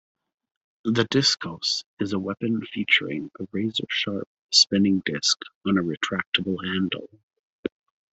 The 0.85 1.05
diskos 1.13 1.83
is 1.99 2.11
a 2.13 2.17
weapon 2.17 2.65
featuring 2.65 3.29
a 3.39 3.45
razor-sharp 3.51 4.27
spinning 4.49 5.01
disk 5.05 5.39
on 5.63 5.77
a 5.77 5.83
retractable 5.83 6.57
handle. 6.65 7.07